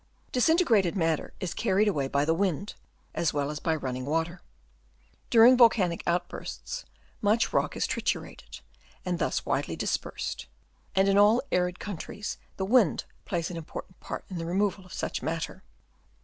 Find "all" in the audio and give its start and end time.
11.19-11.43